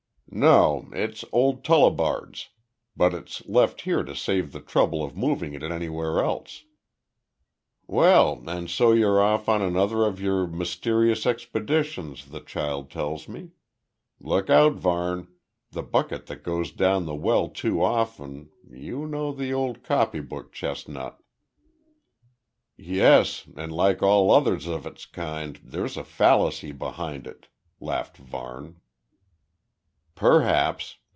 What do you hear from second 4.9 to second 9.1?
of moving it anywhere else. Well, and so